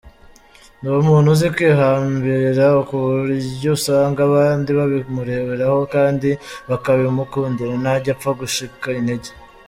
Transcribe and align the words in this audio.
Ni 0.81 0.87
umuntu 1.01 1.27
uzi 1.33 1.47
kwihambira 1.55 2.63
kuburyo 2.89 3.69
usanga 3.77 4.19
abandi 4.29 4.69
babimureberaho 4.77 5.79
kandi 5.93 6.29
bakabimukundira, 6.69 7.71
ntajya 7.81 8.11
apfa 8.15 8.31
gucika 8.39 8.87
intege. 8.99 9.29